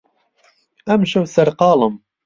[0.87, 1.93] ئەمشەو سەرقاڵم.